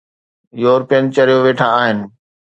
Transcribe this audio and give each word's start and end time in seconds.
European 0.63 1.03
چريو 1.15 1.37
ويٺا 1.45 1.67
آهن. 1.81 1.97